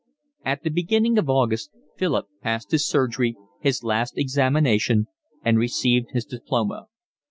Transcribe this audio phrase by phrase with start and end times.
[0.43, 5.05] At the beginning of August Philip passed his surgery, his last examination,
[5.45, 6.87] and received his diploma.